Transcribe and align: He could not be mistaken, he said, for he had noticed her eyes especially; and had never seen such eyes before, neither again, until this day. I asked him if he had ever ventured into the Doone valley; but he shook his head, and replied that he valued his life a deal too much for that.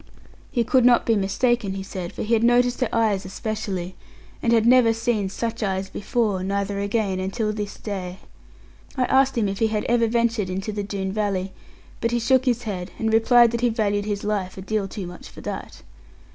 He 0.51 0.63
could 0.63 0.83
not 0.83 1.05
be 1.05 1.15
mistaken, 1.15 1.75
he 1.75 1.83
said, 1.83 2.11
for 2.11 2.23
he 2.23 2.33
had 2.33 2.43
noticed 2.43 2.81
her 2.81 2.89
eyes 2.91 3.23
especially; 3.23 3.95
and 4.41 4.51
had 4.51 4.65
never 4.65 4.93
seen 4.95 5.29
such 5.29 5.61
eyes 5.61 5.91
before, 5.91 6.41
neither 6.41 6.79
again, 6.79 7.19
until 7.19 7.53
this 7.53 7.77
day. 7.77 8.17
I 8.97 9.03
asked 9.03 9.37
him 9.37 9.47
if 9.47 9.59
he 9.59 9.67
had 9.67 9.83
ever 9.83 10.07
ventured 10.07 10.49
into 10.49 10.71
the 10.71 10.81
Doone 10.81 11.11
valley; 11.11 11.53
but 11.99 12.09
he 12.09 12.17
shook 12.19 12.45
his 12.45 12.63
head, 12.63 12.89
and 12.97 13.13
replied 13.13 13.51
that 13.51 13.61
he 13.61 13.69
valued 13.69 14.05
his 14.05 14.23
life 14.23 14.57
a 14.57 14.63
deal 14.63 14.87
too 14.87 15.05
much 15.05 15.29
for 15.29 15.41
that. 15.41 15.83